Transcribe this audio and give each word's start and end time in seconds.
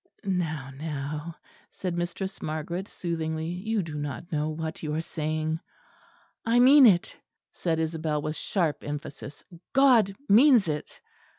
"Now, 0.23 0.71
now," 0.75 1.35
said 1.69 1.95
Mistress 1.95 2.41
Margaret 2.41 2.87
soothingly, 2.87 3.45
"you 3.45 3.83
do 3.83 3.93
not 3.93 4.31
know 4.31 4.49
what 4.49 4.81
you 4.81 4.95
are 4.95 4.99
saying." 4.99 5.59
"I 6.43 6.59
mean 6.59 6.87
it," 6.87 7.15
said 7.51 7.77
Isabel, 7.79 8.19
with 8.19 8.35
sharp 8.35 8.83
emphasis; 8.83 9.43
"God 9.73 10.15
means 10.27 10.67
it." 10.67 10.99